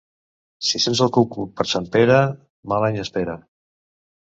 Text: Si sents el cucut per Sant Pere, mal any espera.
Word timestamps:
Si 0.69 0.79
sents 0.85 1.01
el 1.07 1.11
cucut 1.17 1.51
per 1.61 1.67
Sant 1.73 1.87
Pere, 1.97 2.17
mal 2.75 2.89
any 2.91 3.01
espera. 3.07 3.39